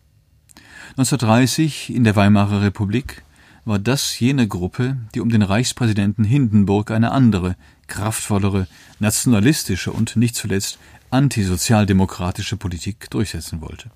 1930 0.97 1.95
in 1.95 2.03
der 2.03 2.17
Weimarer 2.17 2.61
Republik 2.61 3.23
war 3.65 3.79
das 3.79 4.19
jene 4.19 4.49
Gruppe, 4.49 4.97
die 5.15 5.21
um 5.21 5.29
den 5.29 5.43
Reichspräsidenten 5.43 6.25
Hindenburg 6.25 6.91
eine 6.91 7.13
andere, 7.13 7.55
kraftvollere, 7.87 8.67
nationalistische 8.99 9.93
und 9.93 10.17
nicht 10.17 10.35
zuletzt 10.35 10.81
antisozialdemokratische 11.11 12.57
Politik 12.57 13.09
durchsetzen 13.11 13.61
wollte. 13.61 13.93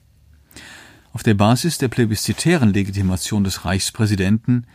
Auf 1.15 1.23
der 1.23 1.35
Basis 1.35 1.79
der 1.79 1.87
plebiszitären 1.87 2.75
Legitimation 2.75 3.45
des 3.45 3.65
Reichspräsidenten 3.65 4.67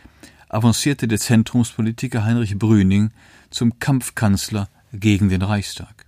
avancierte 0.48 1.06
der 1.06 1.18
Zentrumspolitiker 1.18 2.24
Heinrich 2.24 2.58
Brüning 2.58 3.10
zum 3.50 3.78
Kampfkanzler 3.78 4.70
gegen 4.90 5.28
den 5.28 5.42
Reichstag. 5.42 6.06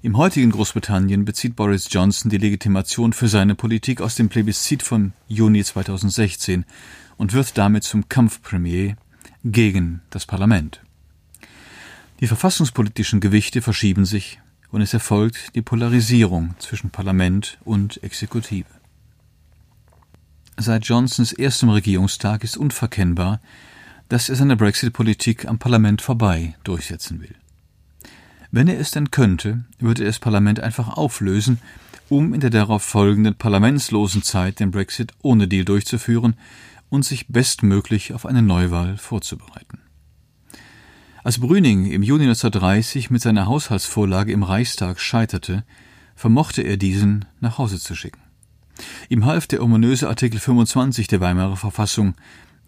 Im 0.00 0.16
heutigen 0.16 0.50
Großbritannien 0.50 1.26
bezieht 1.26 1.54
Boris 1.54 1.88
Johnson 1.90 2.30
die 2.30 2.38
Legitimation 2.38 3.12
für 3.12 3.28
seine 3.28 3.54
Politik 3.54 4.00
aus 4.00 4.14
dem 4.14 4.30
Plebiszit 4.30 4.82
von 4.82 5.12
Juni 5.28 5.62
2016 5.62 6.64
und 7.18 7.34
wird 7.34 7.58
damit 7.58 7.84
zum 7.84 8.08
Kampfpremier 8.08 8.96
gegen 9.44 10.00
das 10.08 10.24
Parlament. 10.24 10.80
Die 12.20 12.26
verfassungspolitischen 12.26 13.20
Gewichte 13.20 13.60
verschieben 13.60 14.06
sich 14.06 14.40
und 14.70 14.80
es 14.80 14.94
erfolgt 14.94 15.54
die 15.54 15.62
Polarisierung 15.62 16.54
zwischen 16.58 16.88
Parlament 16.88 17.58
und 17.66 18.02
Exekutive. 18.02 18.79
Seit 20.62 20.84
Johnsons 20.84 21.32
erstem 21.32 21.70
Regierungstag 21.70 22.44
ist 22.44 22.58
unverkennbar, 22.58 23.40
dass 24.10 24.28
er 24.28 24.36
seine 24.36 24.56
Brexit-Politik 24.56 25.48
am 25.48 25.58
Parlament 25.58 26.02
vorbei 26.02 26.54
durchsetzen 26.64 27.22
will. 27.22 27.34
Wenn 28.50 28.68
er 28.68 28.78
es 28.78 28.90
denn 28.90 29.10
könnte, 29.10 29.64
würde 29.78 30.02
er 30.02 30.08
das 30.08 30.18
Parlament 30.18 30.60
einfach 30.60 30.98
auflösen, 30.98 31.62
um 32.10 32.34
in 32.34 32.40
der 32.40 32.50
darauf 32.50 32.82
folgenden 32.82 33.36
parlamentslosen 33.36 34.22
Zeit 34.22 34.60
den 34.60 34.70
Brexit 34.70 35.14
ohne 35.22 35.48
Deal 35.48 35.64
durchzuführen 35.64 36.34
und 36.90 37.06
sich 37.06 37.28
bestmöglich 37.28 38.12
auf 38.12 38.26
eine 38.26 38.42
Neuwahl 38.42 38.98
vorzubereiten. 38.98 39.78
Als 41.24 41.38
Brüning 41.38 41.86
im 41.86 42.02
Juni 42.02 42.24
1930 42.24 43.10
mit 43.10 43.22
seiner 43.22 43.46
Haushaltsvorlage 43.46 44.32
im 44.32 44.42
Reichstag 44.42 45.00
scheiterte, 45.00 45.64
vermochte 46.16 46.60
er 46.60 46.76
diesen 46.76 47.24
nach 47.40 47.56
Hause 47.56 47.80
zu 47.80 47.94
schicken. 47.94 48.20
Ihm 49.08 49.24
half 49.24 49.46
der 49.46 49.62
ominöse 49.62 50.08
Artikel 50.08 50.40
25 50.40 51.06
der 51.08 51.20
Weimarer 51.20 51.56
Verfassung, 51.56 52.14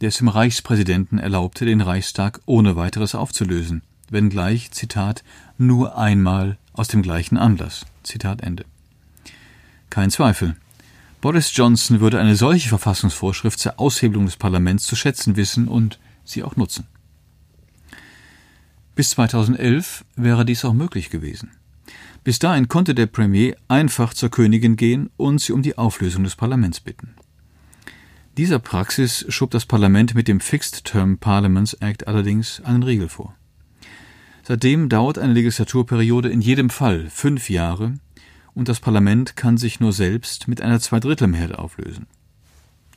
der 0.00 0.08
es 0.08 0.18
dem 0.18 0.28
Reichspräsidenten 0.28 1.18
erlaubte, 1.18 1.64
den 1.64 1.80
Reichstag 1.80 2.40
ohne 2.46 2.76
weiteres 2.76 3.14
aufzulösen, 3.14 3.82
wenngleich, 4.10 4.70
Zitat, 4.72 5.22
nur 5.58 5.96
einmal 5.96 6.58
aus 6.72 6.88
dem 6.88 7.02
gleichen 7.02 7.36
Anlass. 7.36 7.86
Zitat 8.02 8.42
Ende. 8.42 8.64
Kein 9.90 10.10
Zweifel, 10.10 10.56
Boris 11.22 11.56
Johnson 11.56 12.00
würde 12.00 12.18
eine 12.18 12.34
solche 12.34 12.68
Verfassungsvorschrift 12.68 13.60
zur 13.60 13.78
Aushebelung 13.78 14.26
des 14.26 14.36
Parlaments 14.36 14.86
zu 14.86 14.96
schätzen 14.96 15.36
wissen 15.36 15.68
und 15.68 16.00
sie 16.24 16.42
auch 16.42 16.56
nutzen. 16.56 16.88
Bis 18.96 19.10
2011 19.10 20.04
wäre 20.16 20.44
dies 20.44 20.64
auch 20.64 20.74
möglich 20.74 21.10
gewesen. 21.10 21.52
Bis 22.24 22.38
dahin 22.38 22.68
konnte 22.68 22.94
der 22.94 23.06
Premier 23.06 23.56
einfach 23.68 24.14
zur 24.14 24.30
Königin 24.30 24.76
gehen 24.76 25.10
und 25.16 25.40
sie 25.40 25.52
um 25.52 25.62
die 25.62 25.76
Auflösung 25.76 26.22
des 26.22 26.36
Parlaments 26.36 26.80
bitten. 26.80 27.14
Dieser 28.36 28.60
Praxis 28.60 29.26
schob 29.28 29.50
das 29.50 29.66
Parlament 29.66 30.14
mit 30.14 30.28
dem 30.28 30.40
Fixed 30.40 30.84
Term 30.84 31.18
Parliaments 31.18 31.74
Act 31.74 32.06
allerdings 32.06 32.60
einen 32.62 32.82
Riegel 32.82 33.08
vor. 33.08 33.34
Seitdem 34.44 34.88
dauert 34.88 35.18
eine 35.18 35.32
Legislaturperiode 35.32 36.28
in 36.28 36.40
jedem 36.40 36.70
Fall 36.70 37.10
fünf 37.10 37.50
Jahre 37.50 37.94
und 38.54 38.68
das 38.68 38.80
Parlament 38.80 39.36
kann 39.36 39.58
sich 39.58 39.80
nur 39.80 39.92
selbst 39.92 40.48
mit 40.48 40.60
einer 40.60 40.80
Zweidrittelmehrheit 40.80 41.54
auflösen. 41.54 42.06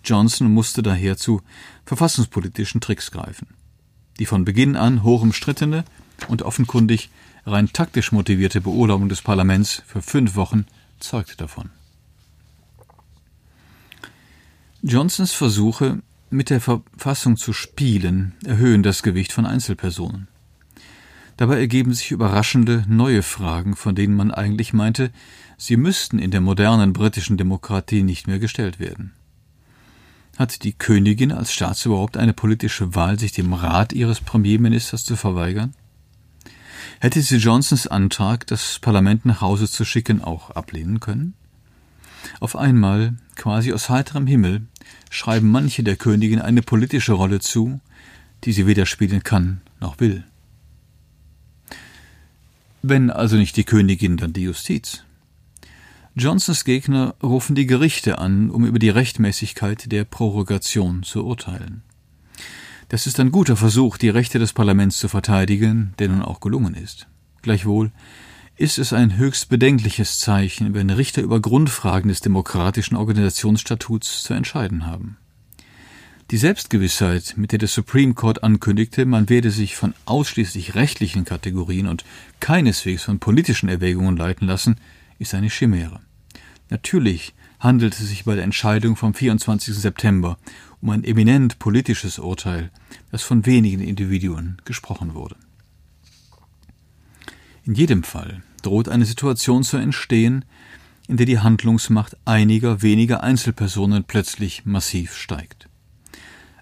Johnson 0.03 0.51
musste 0.51 0.84
daher 0.84 1.17
zu 1.17 1.41
verfassungspolitischen 1.86 2.79
Tricks 2.79 3.12
greifen. 3.12 3.48
Die 4.20 4.25
von 4.25 4.46
Beginn 4.46 4.75
an 4.75 5.03
hoch 5.03 5.22
umstrittene 5.22 5.84
und 6.27 6.41
offenkundig 6.41 7.10
rein 7.45 7.69
taktisch 7.72 8.12
motivierte 8.12 8.62
Beurlaubung 8.62 9.10
des 9.10 9.22
Parlaments 9.22 9.84
für 9.86 10.01
fünf 10.01 10.36
Wochen 10.36 10.65
zeugt 11.00 11.39
davon. 11.41 11.69
Johnsons 14.81 15.31
Versuche, 15.31 16.01
mit 16.29 16.50
der 16.50 16.62
Verfassung 16.62 17.38
zu 17.38 17.53
spielen, 17.53 18.34
erhöhen 18.45 18.84
das 18.84 19.03
Gewicht 19.03 19.31
von 19.31 19.45
Einzelpersonen. 19.45 20.27
Dabei 21.38 21.60
ergeben 21.60 21.93
sich 21.93 22.12
überraschende 22.12 22.86
neue 22.88 23.22
Fragen, 23.22 23.75
von 23.75 23.95
denen 23.95 24.15
man 24.15 24.31
eigentlich 24.31 24.74
meinte, 24.74 25.12
sie 25.57 25.75
müssten 25.75 26.19
in 26.19 26.31
der 26.31 26.41
modernen 26.41 26.93
britischen 26.93 27.38
Demokratie 27.38 28.03
nicht 28.03 28.27
mehr 28.27 28.39
gestellt 28.39 28.79
werden. 28.79 29.13
Hat 30.38 30.63
die 30.63 30.74
Königin 30.74 31.31
als 31.31 31.53
Staatsoberhaupt 31.53 32.17
eine 32.17 32.34
politische 32.34 32.95
Wahl, 32.95 33.17
sich 33.19 33.31
dem 33.31 33.53
Rat 33.53 33.93
ihres 33.93 34.22
Premierministers 34.22 35.03
zu 35.03 35.15
verweigern? 35.15 35.74
Hätte 37.00 37.22
sie 37.22 37.38
Johnsons 37.38 37.88
Antrag, 37.88 38.48
das 38.48 38.80
Parlament 38.80 39.25
nach 39.25 39.42
Hause 39.42 39.70
zu 39.70 39.86
schicken, 39.86 40.24
auch 40.24 40.52
ablehnen 40.52 41.00
können? 41.00 41.34
Auf 42.40 42.56
einmal, 42.56 43.16
quasi 43.36 43.74
aus 43.74 43.90
heiterem 43.90 44.28
Himmel, 44.28 44.66
schreiben 45.10 45.50
manche 45.50 45.84
der 45.84 45.96
Königin 45.96 46.42
eine 46.42 46.62
politische 46.62 47.14
Rolle 47.14 47.40
zu, 47.40 47.80
die 48.44 48.54
sie 48.54 48.68
weder 48.68 48.86
spielen 48.86 49.24
kann 49.24 49.62
noch 49.80 50.00
will. 50.00 50.24
Wenn 52.82 53.10
also 53.10 53.36
nicht 53.36 53.58
die 53.58 53.64
Königin, 53.64 54.18
dann 54.18 54.34
die 54.34 54.44
Justiz. 54.44 55.04
Johnsons 56.16 56.64
Gegner 56.64 57.16
rufen 57.22 57.56
die 57.56 57.66
Gerichte 57.66 58.20
an, 58.20 58.50
um 58.50 58.66
über 58.66 58.80
die 58.80 58.90
Rechtmäßigkeit 58.90 59.92
der 59.92 60.06
Prorogation 60.06 61.04
zu 61.04 61.25
urteilen. 61.25 61.84
Das 62.88 63.08
ist 63.08 63.20
ein 63.20 63.32
guter 63.32 63.56
Versuch, 63.56 63.98
die 63.98 64.10
Rechte 64.10 64.38
des 64.38 64.54
Parlaments 64.54 65.00
zu 65.00 65.08
verteidigen, 65.08 65.94
der 65.98 66.10
nun 66.10 66.22
auch 66.22 66.39
gelungen 66.39 66.75
ist. 66.75 67.08
Gleichwohl 67.42 67.92
ist 68.58 68.77
es 68.77 68.94
ein 68.94 69.18
höchst 69.18 69.50
bedenkliches 69.50 70.20
Zeichen, 70.20 70.74
wenn 70.74 70.89
Richter 70.89 71.22
über 71.22 71.39
Grundfragen 71.39 72.10
des 72.10 72.22
demokratischen 72.22 72.96
Organisationsstatuts 72.96 74.24
zu 74.24 74.34
entscheiden 74.34 74.86
haben. 74.86 75.18
Die 76.32 76.38
Selbstgewissheit, 76.38 77.34
mit 77.38 77.51
der 77.51 77.60
der 77.60 77.68
Supreme 77.68 78.13
Court 78.13 78.44
ankündigte, 78.44 79.06
man 79.06 79.30
werde 79.30 79.51
sich 79.51 79.75
von 79.75 79.94
ausschließlich 80.06 80.74
rechtlichen 80.74 81.25
Kategorien 81.25 81.88
und 81.88 82.04
keineswegs 82.39 83.04
von 83.04 83.20
politischen 83.20 83.70
Erwägungen 83.70 84.18
leiten 84.18 84.48
lassen, 84.48 84.77
ist 85.20 85.36
eine 85.36 85.50
Chimäre. 85.50 86.00
Natürlich 86.70 87.34
handelt 87.59 87.93
es 87.93 88.07
sich 88.07 88.25
bei 88.25 88.35
der 88.35 88.43
Entscheidung 88.43 88.95
vom 88.95 89.13
24. 89.13 89.75
September 89.75 90.38
um 90.81 90.89
ein 90.89 91.03
eminent 91.03 91.59
politisches 91.59 92.19
Urteil, 92.19 92.71
das 93.12 93.24
von 93.24 93.45
wenigen 93.45 93.81
Individuen 93.81 94.57
gesprochen 94.65 95.13
wurde. 95.13 95.35
In 97.63 97.74
jedem 97.74 98.03
Fall 98.03 98.43
droht 98.62 98.89
eine 98.89 99.05
Situation 99.05 99.63
zu 99.63 99.77
entstehen, 99.77 100.45
in 101.07 101.17
der 101.17 101.25
die 101.25 101.39
Handlungsmacht 101.39 102.17
einiger 102.25 102.81
weniger 102.81 103.24
Einzelpersonen 103.24 104.03
plötzlich 104.03 104.65
massiv 104.65 105.15
steigt. 105.15 105.69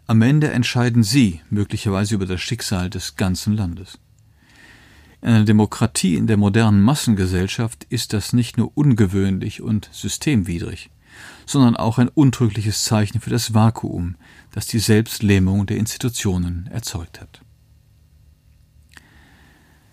Am 0.06 0.22
Ende 0.22 0.52
entscheiden 0.52 1.04
sie 1.04 1.42
möglicherweise 1.50 2.16
über 2.16 2.26
das 2.26 2.42
Schicksal 2.42 2.90
des 2.90 3.16
ganzen 3.16 3.56
Landes. 3.56 4.00
In 5.24 5.30
einer 5.30 5.46
Demokratie 5.46 6.16
in 6.16 6.28
der 6.28 6.36
modernen 6.36 6.82
Massengesellschaft 6.82 7.86
ist 7.86 8.12
das 8.12 8.34
nicht 8.34 8.58
nur 8.58 8.74
ungewöhnlich 8.76 9.62
und 9.62 9.88
systemwidrig, 9.94 10.90
sondern 11.46 11.78
auch 11.78 11.98
ein 11.98 12.10
untrügliches 12.10 12.84
Zeichen 12.84 13.22
für 13.22 13.30
das 13.30 13.54
Vakuum, 13.54 14.16
das 14.52 14.68
die 14.68 14.80
Selbstlähmung 14.80 15.66
der 15.66 15.78
Institutionen 15.78 16.68
erzeugt 16.74 17.22
hat. 17.22 17.42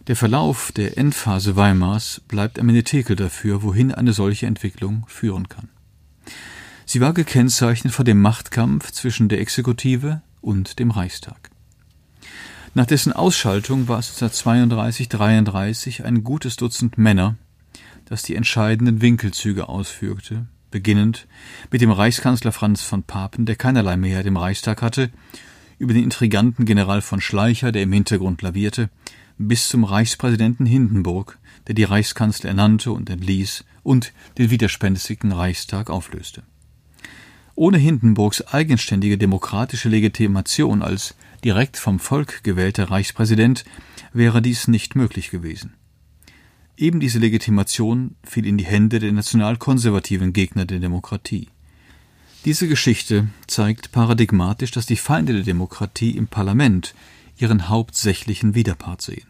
Der 0.09 0.17
Verlauf 0.17 0.73
der 0.73 0.99
Endphase 0.99 1.55
Weimars 1.55 2.23
bleibt 2.27 2.59
ein 2.59 2.67
Menetekel 2.67 3.15
dafür, 3.15 3.63
wohin 3.63 3.95
eine 3.95 4.13
solche 4.13 4.47
Entwicklung 4.47 5.05
führen 5.07 5.49
kann. 5.49 5.69
Sie 6.87 7.01
war 7.01 7.15
gekennzeichnet 7.15 7.93
vor 7.93 8.05
dem 8.05 8.21
Machtkampf 8.21 8.91
zwischen 8.91 9.29
der 9.29 9.41
Exekutive 9.41 10.23
und 10.41 10.81
dem 10.81 10.91
Reichstag. 10.91 11.51
Nach 12.73 12.87
dessen 12.87 13.12
Ausschaltung 13.12 13.89
war 13.89 13.99
es 13.99 14.23
1932-33 14.23 16.05
ein 16.05 16.23
gutes 16.23 16.55
Dutzend 16.55 16.99
Männer, 16.99 17.37
das 18.05 18.23
die 18.23 18.37
entscheidenden 18.37 19.00
Winkelzüge 19.03 19.69
ausführte, 19.69 20.47
beginnend 20.71 21.27
mit 21.73 21.81
dem 21.81 21.91
Reichskanzler 21.91 22.53
Franz 22.53 22.83
von 22.83 23.03
Papen, 23.03 23.45
der 23.45 23.57
keinerlei 23.57 23.97
Mehrheit 23.97 24.27
im 24.27 24.37
Reichstag 24.37 24.83
hatte, 24.83 25.11
über 25.79 25.95
den 25.95 26.05
intriganten 26.05 26.65
General 26.65 27.03
von 27.03 27.21
Schleicher, 27.21 27.73
der 27.73 27.83
im 27.83 27.93
Hintergrund 27.93 28.41
lavierte, 28.43 28.89
bis 29.37 29.69
zum 29.69 29.83
Reichspräsidenten 29.83 30.65
Hindenburg, 30.65 31.39
der 31.67 31.75
die 31.75 31.85
Reichskanzler 31.85 32.50
ernannte 32.50 32.93
und 32.93 33.11
entließ 33.11 33.65
und 33.83 34.12
den 34.39 34.50
widerspenstigen 34.50 35.33
Reichstag 35.33 35.91
auflöste. 35.91 36.45
Ohne 37.57 37.79
Hindenburgs 37.79 38.47
eigenständige 38.47 39.19
demokratische 39.19 39.89
Legitimation 39.89 40.83
als 40.83 41.17
direkt 41.41 41.77
vom 41.77 41.99
Volk 41.99 42.43
gewählter 42.43 42.91
Reichspräsident 42.91 43.65
wäre 44.13 44.43
dies 44.43 44.69
nicht 44.69 44.97
möglich 44.97 45.31
gewesen. 45.31 45.75
Eben 46.77 46.99
diese 47.01 47.19
Legitimation 47.19 48.17
fiel 48.25 48.47
in 48.47 48.57
die 48.57 48.65
Hände 48.65 49.01
der 49.01 49.13
nationalkonservativen 49.13 50.33
Gegner 50.33 50.65
der 50.65 50.79
Demokratie. 50.79 51.49
Diese 52.47 52.69
Geschichte 52.69 53.29
zeigt 53.47 53.93
paradigmatisch, 53.93 54.71
dass 54.71 54.87
die 54.87 54.97
Feinde 54.97 55.35
der 55.35 55.43
Demokratie 55.43 56.13
im 56.13 56.27
Parlament 56.27 56.95
ihren 57.37 57.69
hauptsächlichen 57.69 58.55
Widerpart 58.55 59.03
sehen. 59.03 59.26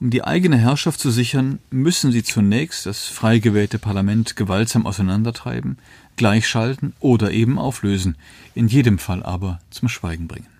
Um 0.00 0.08
die 0.08 0.24
eigene 0.24 0.56
Herrschaft 0.56 0.98
zu 0.98 1.10
sichern, 1.10 1.58
müssen 1.68 2.10
sie 2.10 2.22
zunächst 2.22 2.86
das 2.86 3.04
frei 3.06 3.38
gewählte 3.38 3.78
Parlament 3.78 4.34
gewaltsam 4.34 4.86
auseinandertreiben, 4.86 5.76
gleichschalten 6.16 6.94
oder 7.00 7.32
eben 7.32 7.58
auflösen, 7.58 8.16
in 8.54 8.66
jedem 8.66 8.98
Fall 8.98 9.22
aber 9.22 9.60
zum 9.68 9.90
Schweigen 9.90 10.26
bringen. 10.26 10.59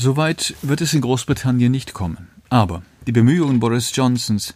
Soweit 0.00 0.54
wird 0.62 0.80
es 0.80 0.94
in 0.94 1.00
Großbritannien 1.00 1.72
nicht 1.72 1.92
kommen. 1.92 2.28
Aber 2.50 2.82
die 3.08 3.10
Bemühungen 3.10 3.58
Boris 3.58 3.90
Johnsons 3.96 4.54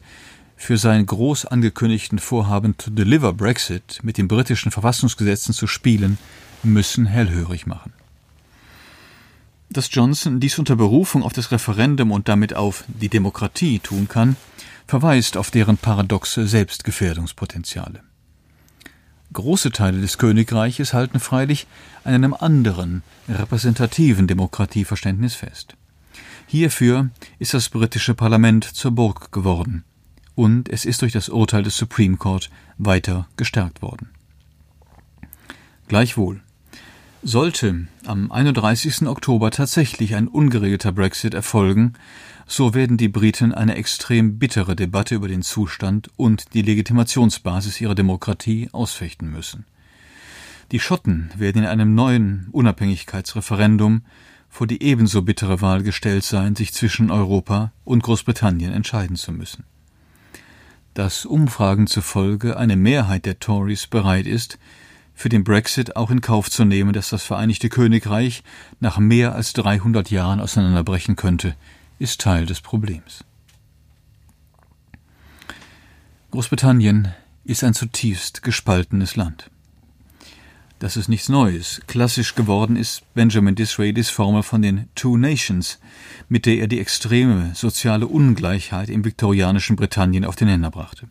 für 0.55 0.76
seinen 0.76 1.05
groß 1.05 1.46
angekündigten 1.46 2.20
Vorhaben 2.20 2.76
to 2.76 2.92
deliver 2.92 3.33
Brexit 3.33 3.98
mit 4.05 4.18
den 4.18 4.28
britischen 4.28 4.70
Verfassungsgesetzen 4.70 5.52
zu 5.52 5.66
spielen, 5.66 6.16
müssen 6.62 7.07
hellhörig 7.07 7.66
machen. 7.66 7.92
Dass 9.68 9.88
Johnson 9.90 10.38
dies 10.38 10.61
unter 10.61 10.76
Berufung 10.76 11.24
auf 11.24 11.33
das 11.33 11.50
Referendum 11.50 12.12
und 12.12 12.28
damit 12.28 12.55
auf 12.55 12.85
die 12.87 13.09
Demokratie 13.09 13.81
tun 13.81 14.07
kann, 14.09 14.37
verweist 14.87 15.37
auf 15.37 15.50
deren 15.50 15.76
paradoxe 15.76 16.46
Selbstgefährdungspotenziale. 16.46 18.05
Große 19.33 19.71
Teile 19.71 20.01
des 20.01 20.18
Königreiches 20.18 20.92
halten 20.92 21.21
freilich 21.21 21.66
an 22.05 22.14
einem 22.14 22.35
anderen, 22.35 23.03
repräsentativen 23.29 24.27
Demokratieverständnis 24.27 25.35
fest. 25.35 25.75
Hierfür 26.47 27.11
ist 27.38 27.55
das 27.55 27.68
britische 27.68 28.14
Parlament 28.14 28.64
zur 28.64 28.90
Burg 28.90 29.33
geworden, 29.33 29.85
und 30.35 30.68
es 30.68 30.85
ist 30.85 31.03
durch 31.03 31.12
das 31.12 31.29
Urteil 31.29 31.62
des 31.62 31.77
Supreme 31.77 32.16
Court 32.16 32.51
weiter 32.79 33.29
gestärkt 33.37 33.81
worden. 33.81 34.11
Gleichwohl, 35.88 36.40
sollte 37.23 37.87
am 38.05 38.33
31. 38.33 39.07
Oktober 39.07 39.51
tatsächlich 39.51 40.14
ein 40.14 40.29
ungeregelter 40.29 40.92
Brexit 40.92 41.35
erfolgen, 41.35 41.95
so 42.53 42.75
werden 42.75 42.99
die 42.99 43.09
Briten 43.09 43.55
eine 43.55 43.77
extrem 43.77 44.38
bittere 44.38 44.77
Debatte 44.77 45.15
über 45.15 45.27
den 45.27 45.41
Zustand 45.41 46.11
und 46.17 46.53
die 46.53 46.61
Legitimationsbasis 46.61 47.81
ihrer 47.81 47.95
Demokratie 47.95 48.69
ausfechten 48.73 49.31
müssen. 49.31 49.65
Die 50.71 50.79
Schotten 50.79 51.31
werden 51.35 51.62
in 51.62 51.69
einem 51.69 51.95
neuen 51.95 52.49
Unabhängigkeitsreferendum 52.53 54.03
vor 54.51 54.67
die 54.67 54.83
ebenso 54.83 55.23
bittere 55.23 55.62
Wahl 55.62 55.83
gestellt 55.83 56.25
sein, 56.25 56.55
sich 56.55 56.75
zwischen 56.75 57.11
Europa 57.11 57.73
und 57.85 58.03
Großbritannien 58.03 58.75
entscheiden 58.75 59.17
zu 59.17 59.33
müssen. 59.33 59.65
Dass 60.93 61.25
Umfragen 61.25 61.87
zufolge 61.87 62.59
eine 62.59 62.77
Mehrheit 62.77 63.25
der 63.25 63.38
Tories 63.38 63.87
bereit 63.87 64.27
ist, 64.27 64.59
für 65.15 65.31
den 65.31 65.43
Brexit 65.43 65.97
auch 65.97 66.11
in 66.11 66.21
Kauf 66.21 66.51
zu 66.51 66.67
nehmen, 66.67 66.93
dass 66.93 67.09
das 67.09 67.23
Vereinigte 67.23 67.71
Königreich 67.71 68.43
nach 68.79 68.99
mehr 68.99 69.35
als 69.35 69.55
300 69.55 70.11
Jahren 70.11 70.41
auseinanderbrechen 70.41 71.17
könnte, 71.17 71.55
ist 72.03 72.21
Teil 72.21 72.47
des 72.47 72.61
Problems. 72.61 73.25
Großbritannien 76.33 77.15
ist 77.45 77.62
ein 77.62 77.75
zutiefst 77.75 78.43
gespaltenes 78.43 79.15
Land. 79.15 79.51
Das 80.81 80.97
ist 80.97 81.09
nichts 81.09 81.29
Neues. 81.29 81.81
Klassisch 81.87 82.35
geworden 82.35 82.75
ist 82.75 83.03
Benjamin 83.15 83.55
Disraelis 83.55 84.11
Formel 84.11 84.43
von 84.43 84.62
den 84.62 84.88
Two 84.97 85.17
Nations, 85.17 85.79
mit 86.29 86.45
der 86.45 86.57
er 86.57 86.67
die 86.67 86.81
extreme 86.81 87.53
soziale 87.55 88.09
Ungleichheit 88.09 88.91
im 88.91 89.05
viktorianischen 89.05 89.77
Britannien 89.77 90.25
auf 90.25 90.35
den 90.35 90.49
Nenner 90.49 90.73
brachte. 90.73 91.07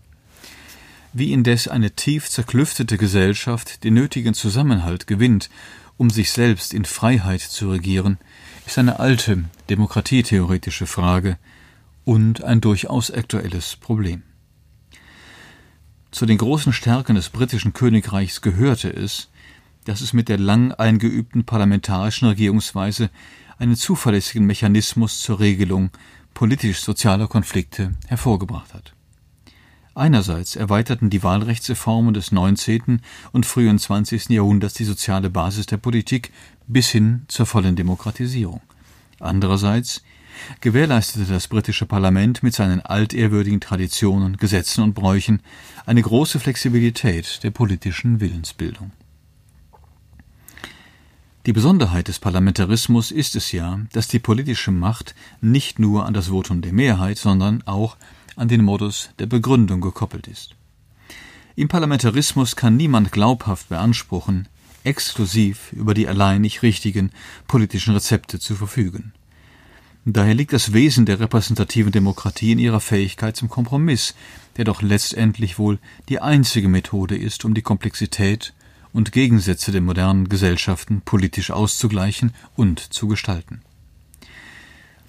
Wie 1.14 1.32
indes 1.32 1.70
eine 1.70 1.92
tief 1.92 2.30
zerklüftete 2.30 2.98
Gesellschaft 2.98 3.86
den 3.86 3.94
nötigen 3.94 4.34
Zusammenhalt 4.34 5.08
gewinnt, 5.08 5.50
um 5.96 6.10
sich 6.10 6.32
selbst 6.32 6.74
in 6.74 6.84
Freiheit 6.84 7.40
zu 7.40 7.72
regieren, 7.72 8.18
ist 8.66 8.78
eine 8.78 9.00
alte 9.00 9.46
demokratietheoretische 9.70 10.88
Frage 10.88 11.38
und 12.04 12.44
ein 12.44 12.62
durchaus 12.62 13.12
aktuelles 13.12 13.76
Problem. 13.76 14.24
Zu 16.12 16.26
den 16.26 16.38
großen 16.38 16.74
Stärken 16.74 17.16
des 17.16 17.30
britischen 17.30 17.74
Königreichs 17.74 18.42
gehörte 18.42 18.90
es, 18.90 19.30
dass 19.86 20.02
es 20.02 20.14
mit 20.14 20.30
der 20.30 20.38
lang 20.38 20.72
eingeübten 20.74 21.46
parlamentarischen 21.46 22.28
Regierungsweise 22.28 23.10
einen 23.58 23.76
zuverlässigen 23.76 24.46
Mechanismus 24.46 25.22
zur 25.22 25.40
Regelung 25.40 25.92
politisch-sozialer 26.34 27.28
Konflikte 27.28 27.94
hervorgebracht 28.08 28.74
hat. 28.74 28.94
Einerseits 29.94 30.56
erweiterten 30.56 31.10
die 31.10 31.22
Wahlrechtsreformen 31.22 32.14
des 32.14 32.32
19. 32.32 33.02
und 33.34 33.46
frühen 33.46 33.78
20. 33.78 34.30
Jahrhunderts 34.30 34.74
die 34.76 34.86
soziale 34.86 35.30
Basis 35.30 35.66
der 35.66 35.78
Politik 35.78 36.32
bis 36.68 36.90
hin 36.90 37.24
zur 37.28 37.46
vollen 37.46 37.76
Demokratisierung. 37.76 38.62
Andererseits 39.20 40.02
gewährleistete 40.62 41.26
das 41.26 41.50
britische 41.50 41.86
Parlament 41.86 42.42
mit 42.42 42.54
seinen 42.54 42.80
altehrwürdigen 42.80 43.60
Traditionen, 43.60 44.38
Gesetzen 44.38 44.82
und 44.82 44.94
Bräuchen 44.94 45.42
eine 45.86 46.02
große 46.02 46.40
Flexibilität 46.40 47.44
der 47.44 47.52
politischen 47.52 48.22
Willensbildung. 48.22 48.92
Die 51.48 51.54
Besonderheit 51.54 52.08
des 52.08 52.20
Parlamentarismus 52.20 53.12
ist 53.12 53.36
es 53.36 53.52
ja, 53.52 53.82
dass 53.92 54.08
die 54.08 54.20
politische 54.20 54.72
Macht 54.72 55.16
nicht 55.42 55.80
nur 55.80 56.06
an 56.06 56.14
das 56.14 56.28
Votum 56.28 56.62
der 56.62 56.72
Mehrheit, 56.72 57.18
sondern 57.18 57.64
auch 57.64 57.98
an 58.36 58.48
den 58.48 58.64
Modus 58.64 59.10
der 59.20 59.26
Begründung 59.26 59.82
gekoppelt 59.82 60.28
ist. 60.28 60.56
Im 61.56 61.68
Parlamentarismus 61.68 62.56
kann 62.56 62.78
niemand 62.78 63.12
glaubhaft 63.12 63.70
beanspruchen, 63.70 64.48
exklusiv 64.84 65.72
über 65.74 65.94
die 65.94 66.08
alleinig 66.08 66.64
richtigen 66.64 67.12
politischen 67.48 67.94
Rezepte 67.94 68.40
zu 68.40 68.56
verfügen. 68.56 69.14
Daher 70.04 70.34
liegt 70.34 70.54
das 70.54 70.74
Wesen 70.74 71.06
der 71.06 71.20
repräsentativen 71.20 71.92
Demokratie 71.92 72.54
in 72.54 72.60
ihrer 72.60 72.80
Fähigkeit 72.80 73.36
zum 73.36 73.50
Kompromiss, 73.50 74.16
der 74.58 74.66
doch 74.66 74.82
letztendlich 74.82 75.60
wohl 75.60 75.78
die 76.10 76.20
einzige 76.20 76.70
Methode 76.70 77.16
ist, 77.16 77.46
um 77.46 77.54
die 77.54 77.62
Komplexität 77.62 78.54
und 78.94 79.12
Gegensätze 79.12 79.72
der 79.72 79.82
modernen 79.82 80.28
Gesellschaften 80.28 81.02
politisch 81.02 81.52
auszugleichen 81.52 82.34
und 82.56 82.80
zu 82.80 83.08
gestalten. 83.08 83.62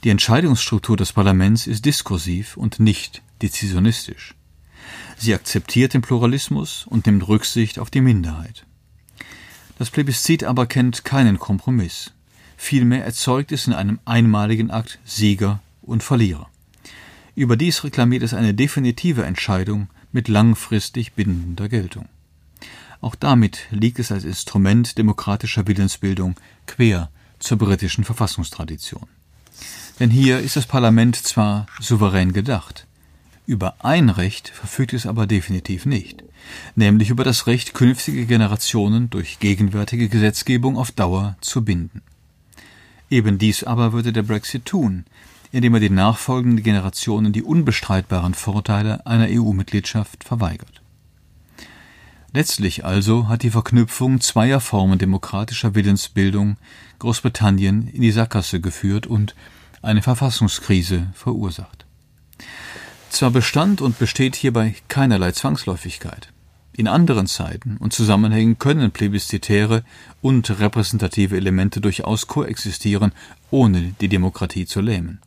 Die 0.04 0.10
Entscheidungsstruktur 0.10 0.96
des 0.96 1.12
Parlaments 1.12 1.68
ist 1.68 1.84
diskursiv 1.84 2.56
und 2.56 2.80
nicht 2.80 3.22
dezisionistisch. 3.40 4.34
Sie 5.16 5.32
akzeptiert 5.32 5.94
den 5.94 6.02
Pluralismus 6.02 6.86
und 6.88 7.06
nimmt 7.06 7.28
Rücksicht 7.28 7.78
auf 7.78 7.88
die 7.88 8.00
Minderheit. 8.00 8.66
Das 9.78 9.90
Plebiszit 9.90 10.42
aber 10.42 10.66
kennt 10.66 11.04
keinen 11.04 11.38
Kompromiss. 11.38 12.12
Vielmehr 12.56 13.04
erzeugt 13.04 13.52
es 13.52 13.68
in 13.68 13.74
einem 13.74 14.00
einmaligen 14.04 14.72
Akt 14.72 14.98
Sieger 15.04 15.60
und 15.82 16.02
Verlierer. 16.02 16.50
Überdies 17.36 17.84
reklamiert 17.84 18.24
es 18.24 18.34
eine 18.34 18.54
definitive 18.54 19.24
Entscheidung 19.24 19.88
mit 20.10 20.26
langfristig 20.26 21.12
bindender 21.12 21.68
Geltung. 21.68 22.08
Auch 23.00 23.14
damit 23.14 23.68
liegt 23.70 24.00
es 24.00 24.10
als 24.10 24.24
Instrument 24.24 24.98
demokratischer 24.98 25.68
Willensbildung 25.68 26.34
quer 26.66 27.10
zur 27.38 27.58
britischen 27.58 28.02
Verfassungstradition. 28.02 29.06
Denn 30.00 30.10
hier 30.10 30.40
ist 30.40 30.56
das 30.56 30.66
Parlament 30.66 31.16
zwar 31.16 31.66
souverän 31.80 32.32
gedacht, 32.32 32.86
über 33.46 33.74
ein 33.84 34.08
Recht 34.08 34.48
verfügt 34.48 34.92
es 34.92 35.06
aber 35.06 35.26
definitiv 35.26 35.84
nicht, 35.84 36.22
nämlich 36.76 37.10
über 37.10 37.24
das 37.24 37.46
Recht, 37.46 37.74
künftige 37.74 38.24
Generationen 38.26 39.10
durch 39.10 39.40
gegenwärtige 39.40 40.08
Gesetzgebung 40.08 40.76
auf 40.76 40.92
Dauer 40.92 41.36
zu 41.40 41.64
binden. 41.64 42.02
Eben 43.10 43.38
dies 43.38 43.64
aber 43.64 43.92
würde 43.92 44.12
der 44.12 44.22
Brexit 44.22 44.64
tun, 44.64 45.04
indem 45.50 45.74
er 45.74 45.80
den 45.80 45.94
nachfolgenden 45.94 46.64
Generationen 46.64 47.32
die 47.32 47.42
unbestreitbaren 47.42 48.34
Vorteile 48.34 49.06
einer 49.06 49.26
EU-Mitgliedschaft 49.28 50.24
verweigert. 50.24 50.80
Letztlich 52.32 52.86
also 52.86 53.28
hat 53.28 53.42
die 53.42 53.50
Verknüpfung 53.50 54.22
zweier 54.22 54.60
Formen 54.60 54.98
demokratischer 54.98 55.74
Willensbildung 55.74 56.56
Großbritannien 57.00 57.88
in 57.88 58.00
die 58.00 58.10
Sackgasse 58.10 58.60
geführt 58.60 59.06
und 59.06 59.34
eine 59.82 60.02
Verfassungskrise 60.02 61.08
verursacht. 61.14 61.84
Zwar 63.10 63.30
bestand 63.30 63.80
und 63.82 63.98
besteht 63.98 64.36
hierbei 64.36 64.74
keinerlei 64.88 65.32
Zwangsläufigkeit. 65.32 66.32
In 66.74 66.88
anderen 66.88 67.26
Zeiten 67.26 67.76
und 67.76 67.92
Zusammenhängen 67.92 68.58
können 68.58 68.92
plebiszitäre 68.92 69.84
und 70.22 70.58
repräsentative 70.58 71.36
Elemente 71.36 71.82
durchaus 71.82 72.26
koexistieren, 72.26 73.12
ohne 73.50 73.94
die 74.00 74.08
Demokratie 74.08 74.64
zu 74.64 74.80
lähmen. 74.80 75.20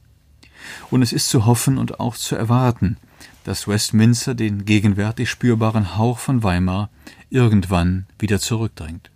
Und 0.89 1.03
es 1.03 1.13
ist 1.13 1.29
zu 1.29 1.45
hoffen 1.45 1.77
und 1.77 1.99
auch 1.99 2.15
zu 2.15 2.35
erwarten, 2.35 2.97
dass 3.43 3.67
Westminster 3.67 4.33
den 4.33 4.65
gegenwärtig 4.65 5.29
spürbaren 5.29 5.95
Hauch 5.97 6.17
von 6.17 6.41
Weimar 6.41 6.89
irgendwann 7.29 8.07
wieder 8.17 8.39
zurückdrängt. 8.39 9.11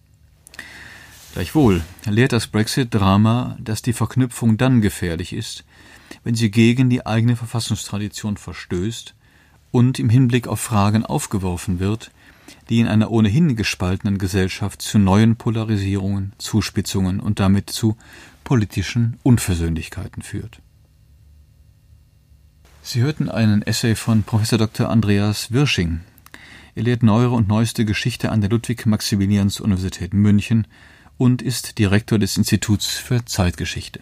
Gleichwohl 1.34 1.84
lehrt 2.06 2.34
das 2.34 2.48
Brexit-Drama, 2.48 3.58
dass 3.62 3.82
die 3.82 3.94
Verknüpfung 3.94 4.58
dann 4.58 4.82
gefährlich 4.82 5.34
ist, 5.34 5.64
wenn 6.24 6.36
sie 6.36 6.52
gegen 6.52 6.90
die 6.90 7.06
eigene 7.06 7.36
Verfassungstradition 7.36 8.38
verstößt 8.38 9.16
und 9.72 10.00
im 10.00 10.10
Hinblick 10.10 10.48
auf 10.48 10.60
Fragen 10.60 11.06
aufgeworfen 11.06 11.80
wird, 11.80 12.12
die 12.70 12.80
in 12.80 12.88
einer 12.88 13.12
ohnehin 13.12 13.56
gespaltenen 13.56 14.18
Gesellschaft 14.18 14.82
zu 14.82 14.98
neuen 14.98 15.36
Polarisierungen, 15.36 16.34
Zuspitzungen 16.38 17.20
und 17.20 17.40
damit 17.40 17.70
zu 17.70 17.96
politischen 18.44 19.18
Unversöhnlichkeiten 19.24 20.24
führt. 20.24 20.62
Sie 22.82 23.02
hörten 23.02 23.30
einen 23.30 23.62
Essay 23.62 23.96
von 23.96 24.24
Prof. 24.24 24.48
Dr. 24.50 24.90
Andreas 24.90 25.52
Wirsching. 25.52 26.00
Er 26.74 26.84
lehrt 26.84 27.04
neuere 27.04 27.36
und 27.36 27.48
neueste 27.48 27.86
Geschichte 27.86 28.32
an 28.32 28.42
der 28.42 28.50
Ludwig-Maximilians-Universität 28.50 30.14
München 30.14 30.66
und 31.20 31.44
ist 31.44 31.78
Direktor 31.78 32.18
des 32.18 32.38
Instituts 32.38 32.88
für 32.88 33.24
Zeitgeschichte. 33.26 34.00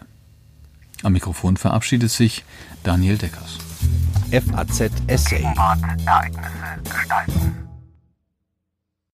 Am 1.02 1.12
Mikrofon 1.12 1.58
verabschiedet 1.58 2.10
sich 2.10 2.44
Daniel 2.84 3.18
Deckers. 3.18 3.58
FAZ 4.30 4.90
Essay. 5.08 5.42
Ereignisse 5.42 6.80
gestalten. 6.84 7.67